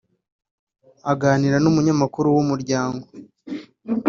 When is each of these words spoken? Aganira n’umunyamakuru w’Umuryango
Aganira 1.11 1.57
n’umunyamakuru 1.59 2.27
w’Umuryango 2.35 3.03